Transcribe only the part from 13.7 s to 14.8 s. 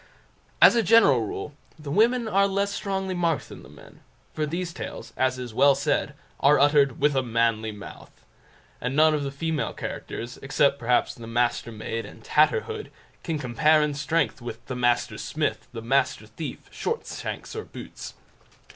in strength with "The